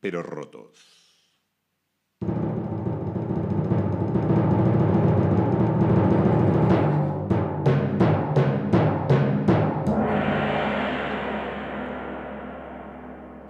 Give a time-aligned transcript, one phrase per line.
[0.00, 0.78] pero rotos.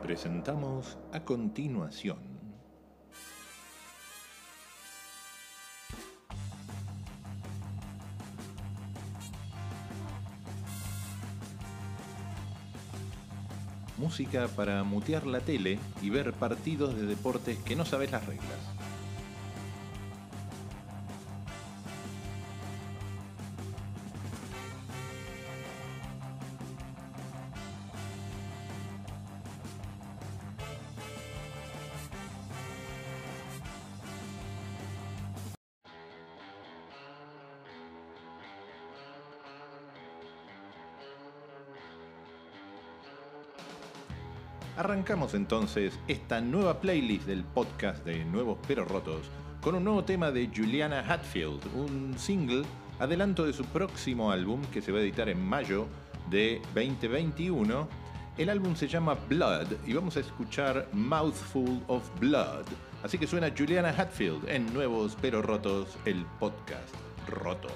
[0.02, 2.35] Presentamos a continuación
[13.98, 18.58] música para mutear la tele y ver partidos de deportes que no sabes las reglas.
[45.06, 49.30] Arrancamos entonces esta nueva playlist del podcast de Nuevos Pero Rotos
[49.60, 52.64] con un nuevo tema de Juliana Hatfield, un single
[52.98, 55.86] adelanto de su próximo álbum que se va a editar en mayo
[56.28, 57.86] de 2021.
[58.36, 62.64] El álbum se llama Blood y vamos a escuchar Mouthful of Blood.
[63.04, 66.92] Así que suena Juliana Hatfield en Nuevos Pero Rotos, el podcast
[67.28, 67.68] roto.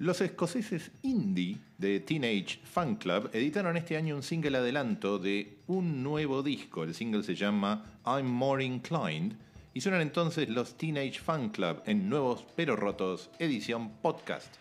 [0.00, 6.02] Los escoceses indie de Teenage Fan Club editaron este año un single adelanto de un
[6.02, 6.84] nuevo disco.
[6.84, 9.34] El single se llama I'm More Inclined
[9.74, 14.56] y suenan entonces los Teenage Fan Club en Nuevos Pero Rotos, edición podcast.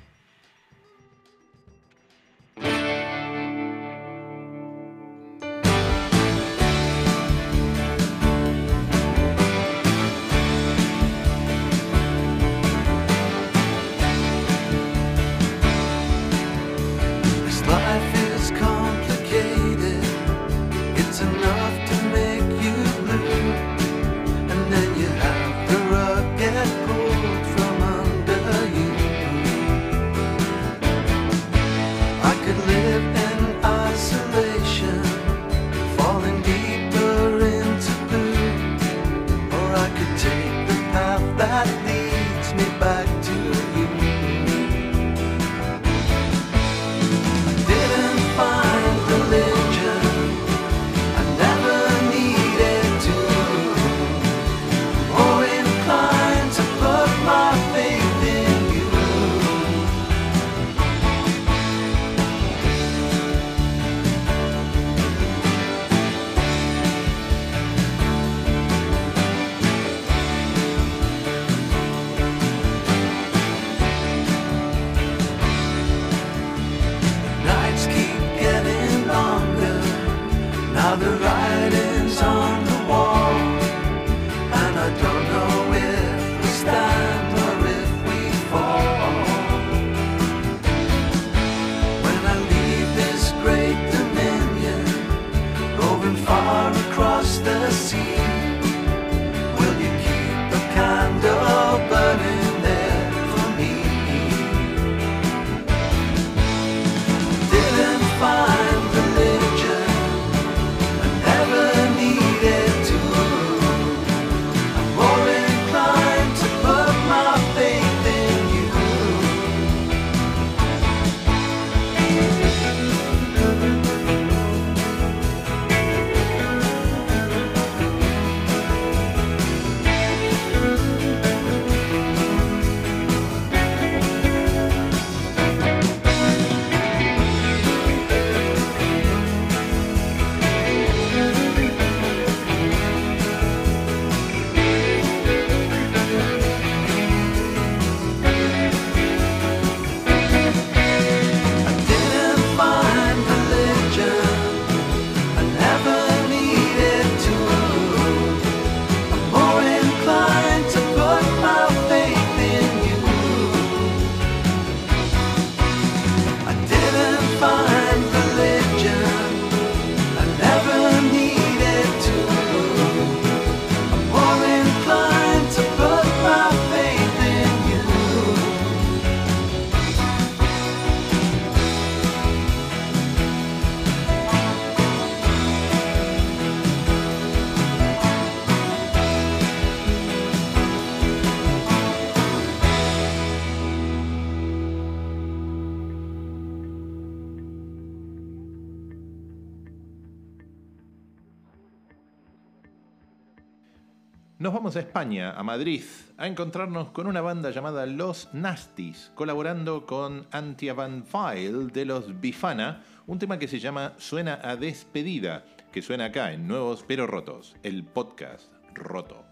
[204.76, 205.83] A España, a Madrid,
[206.18, 212.19] a encontrarnos con una banda llamada Los Nasties, colaborando con Antia Van File de los
[212.19, 217.07] Bifana, un tema que se llama Suena a despedida, que suena acá en Nuevos Pero
[217.07, 219.26] Rotos, el podcast roto.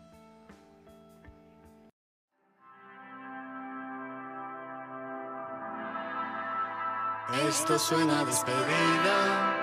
[7.48, 9.58] Esto suena a despedida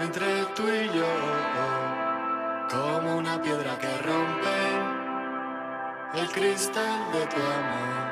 [0.00, 1.95] entre tú y yo,
[2.70, 4.58] como una piedra que rompe
[6.14, 8.05] el cristal de tu amor.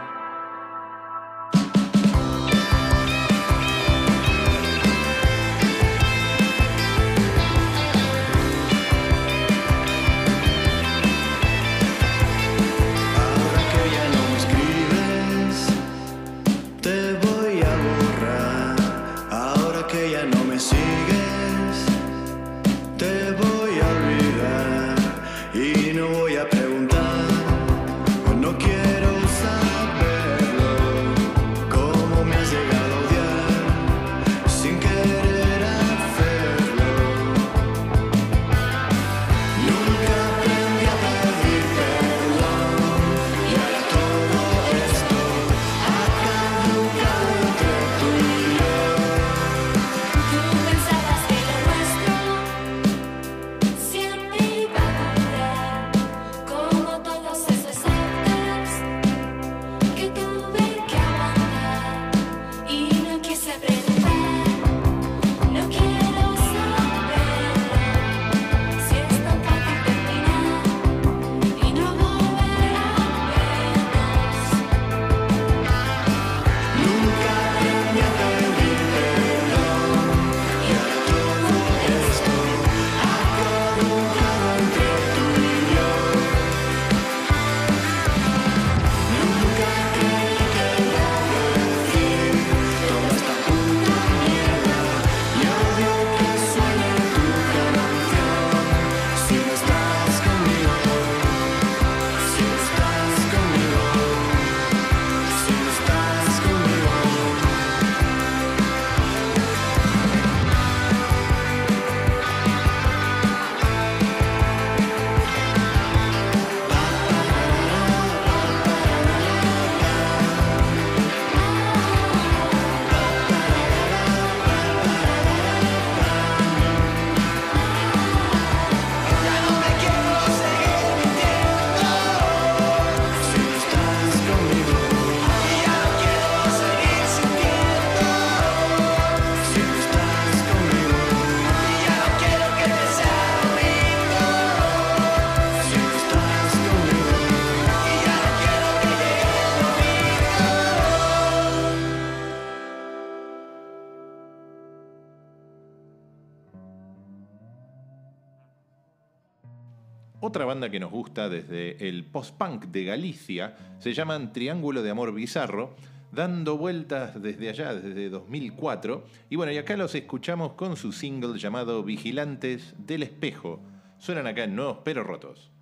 [160.27, 165.13] Otra banda que nos gusta desde el post-punk de Galicia se llaman Triángulo de Amor
[165.13, 165.77] Bizarro,
[166.13, 169.05] dando vueltas desde allá, desde 2004.
[169.29, 173.61] Y bueno, y acá los escuchamos con su single llamado Vigilantes del Espejo.
[173.99, 175.54] Suenan acá en Nuevos Pero Rotos.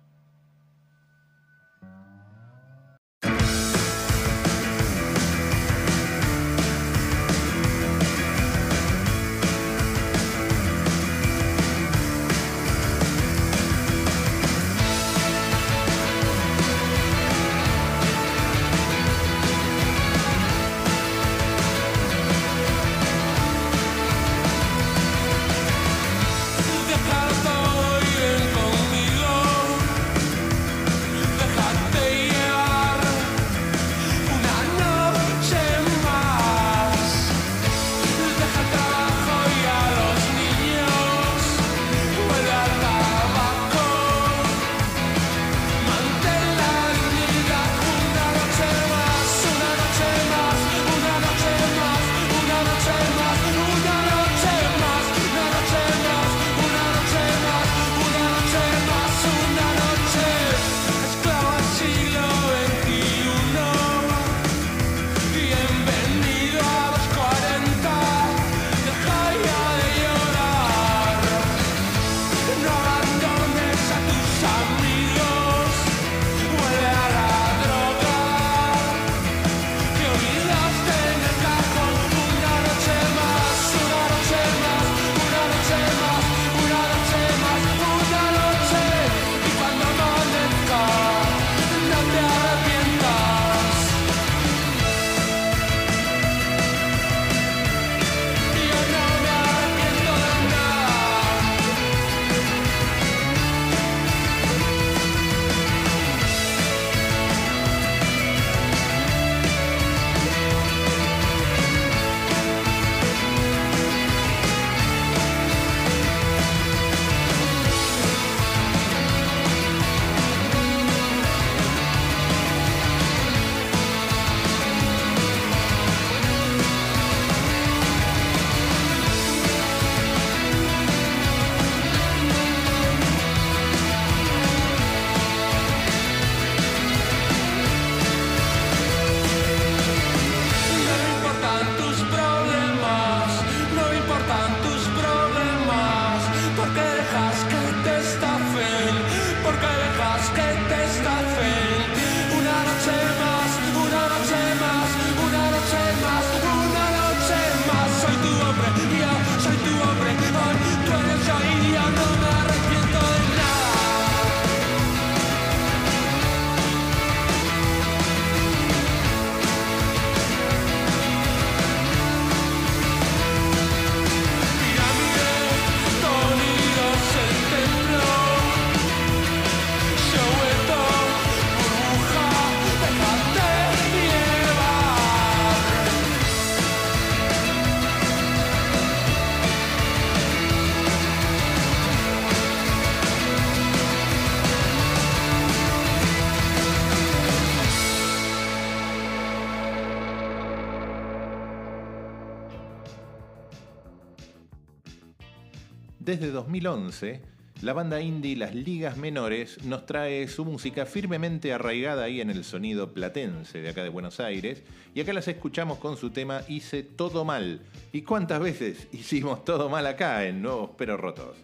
[206.13, 207.21] Desde 2011,
[207.63, 212.43] la banda indie Las Ligas Menores nos trae su música firmemente arraigada ahí en el
[212.43, 214.61] sonido platense de acá de Buenos Aires.
[214.93, 217.61] Y acá las escuchamos con su tema Hice todo mal.
[217.91, 221.35] ¿Y cuántas veces hicimos todo mal acá en Nuevos Pero Rotos?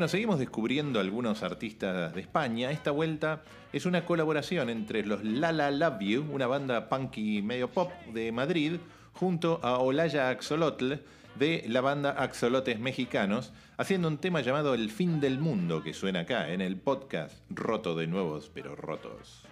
[0.00, 2.70] Bueno, seguimos descubriendo algunos artistas de España.
[2.70, 7.92] Esta vuelta es una colaboración entre los Lala Love You, una banda punky medio pop
[8.14, 8.78] de Madrid,
[9.12, 10.94] junto a Olaya Axolotl
[11.34, 16.20] de la banda Axolotes Mexicanos, haciendo un tema llamado El fin del mundo que suena
[16.20, 19.49] acá en el podcast Roto de Nuevos pero Rotos.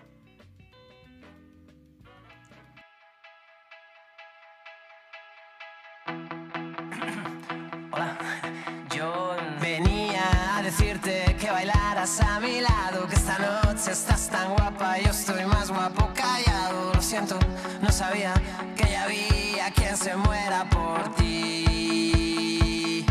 [10.79, 16.09] Que bailaras a mi lado, que esta noche estás tan guapa, yo estoy más guapo
[16.14, 16.93] callado.
[16.95, 17.37] Lo siento,
[17.81, 18.33] no sabía
[18.77, 23.05] que ya había quien se muera por ti.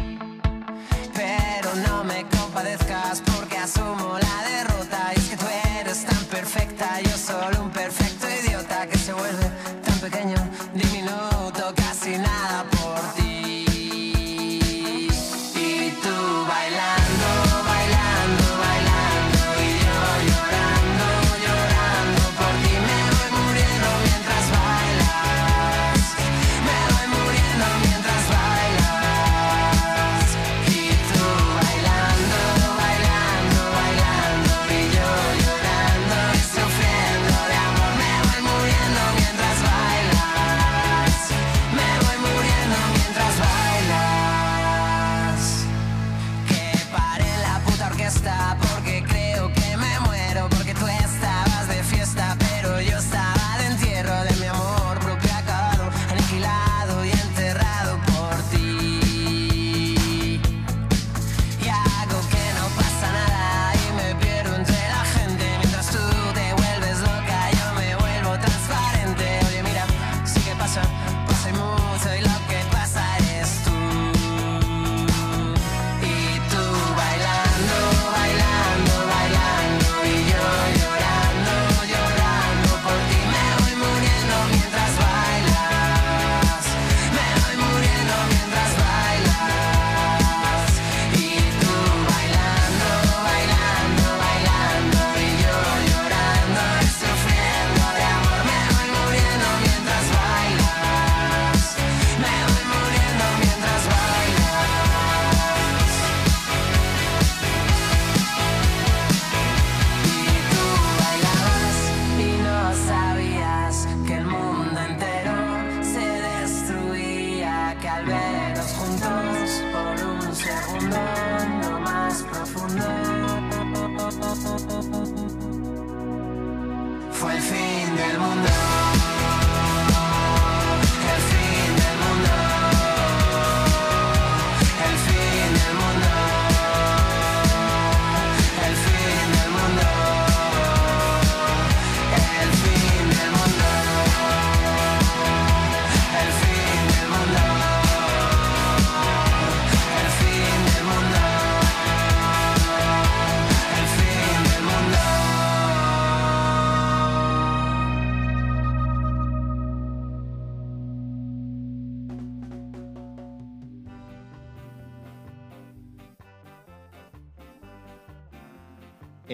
[1.13, 5.12] Pero no me compadezcas porque asumo la derrota.
[5.15, 5.45] Y es que tú
[5.80, 8.07] eres tan perfecta, yo solo un perfecto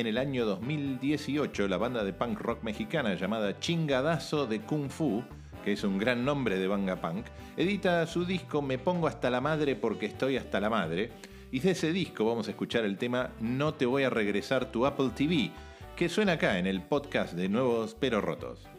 [0.04, 5.24] en el año 2018 la banda de punk rock mexicana llamada Chingadazo de Kung Fu,
[5.63, 9.39] que es un gran nombre de banga punk, edita su disco Me pongo hasta la
[9.39, 11.12] madre porque estoy hasta la madre,
[11.54, 14.86] y de ese disco vamos a escuchar el tema No te voy a regresar tu
[14.86, 15.52] Apple TV,
[15.96, 18.73] que suena acá en el podcast de Nuevos Pero Rotos.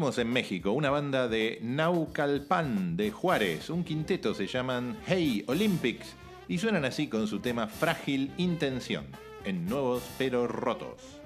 [0.00, 6.16] Seguimos en México, una banda de Naucalpan de Juárez, un quinteto se llaman Hey Olympics
[6.48, 9.04] y suenan así con su tema Frágil Intención,
[9.44, 11.19] en Nuevos pero Rotos.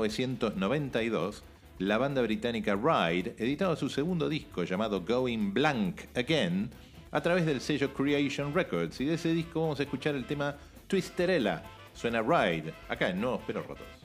[0.00, 1.42] 1992,
[1.78, 6.70] la banda británica Ride editaba su segundo disco llamado Going Blank Again
[7.10, 10.56] a través del sello Creation Records y de ese disco vamos a escuchar el tema
[10.86, 11.62] Twisterella.
[11.92, 13.99] Suena Ride, acá en Nuevos Pero Rotos.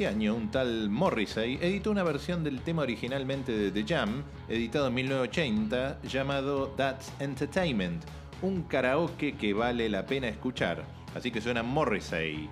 [0.00, 4.86] Este año un tal Morrissey editó una versión del tema originalmente de The Jam, editado
[4.86, 8.02] en 1980, llamado That's Entertainment,
[8.40, 10.82] un karaoke que vale la pena escuchar.
[11.14, 12.48] Así que suena Morrissey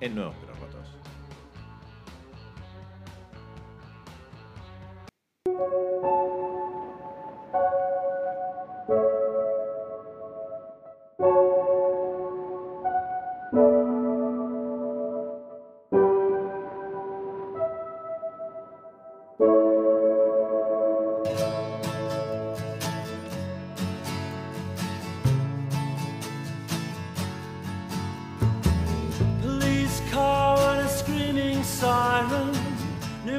[0.00, 0.96] en Nuevos Pero Rotos.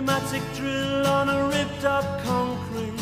[0.07, 2.93] Pneumatic drill on a ripped up concrete.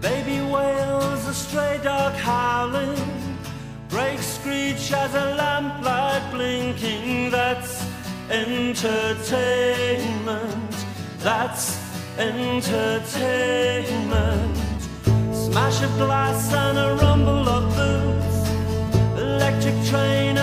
[0.00, 2.96] Baby wails, a stray dog howling.
[3.90, 7.28] Brakes screech as a lamplight blinking.
[7.30, 7.86] That's
[8.30, 10.86] entertainment.
[11.18, 11.78] That's
[12.16, 14.56] entertainment.
[15.34, 18.48] Smash of glass and a rumble of boots.
[19.20, 20.38] Electric train